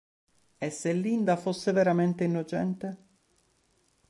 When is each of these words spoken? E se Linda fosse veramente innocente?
E 0.65 0.67
se 0.79 0.91
Linda 1.03 1.35
fosse 1.45 1.69
veramente 1.79 2.21
innocente? 2.29 2.87